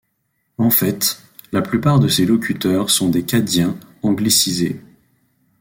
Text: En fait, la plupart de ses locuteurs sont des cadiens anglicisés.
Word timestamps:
En 0.57 0.71
fait, 0.71 1.21
la 1.51 1.61
plupart 1.61 1.99
de 1.99 2.07
ses 2.07 2.25
locuteurs 2.25 2.89
sont 2.89 3.09
des 3.09 3.21
cadiens 3.23 3.77
anglicisés. 4.01 4.81